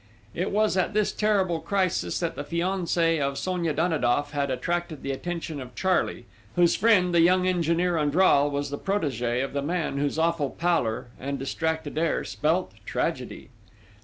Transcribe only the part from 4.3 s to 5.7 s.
had attracted the attention